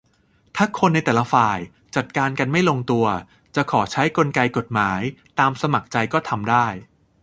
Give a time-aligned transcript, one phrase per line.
[0.55, 1.59] -ถ้าคนในแต่ละฝ่าย
[1.95, 3.05] จัดการกันไม่ลงตัว
[3.55, 5.01] จะขอใช้กลไกกฎหมาย
[5.39, 6.67] ตามสมัครใจ ก็ทำได้